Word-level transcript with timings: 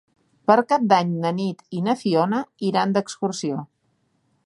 Per 0.51 0.55
Cap 0.71 0.87
d'Any 0.93 1.11
na 1.27 1.33
Nit 1.41 1.63
i 1.81 1.83
na 1.89 1.97
Fiona 2.01 2.43
iran 2.71 2.97
d'excursió. 2.97 3.65